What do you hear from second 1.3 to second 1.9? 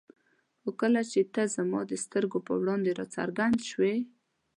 ته زما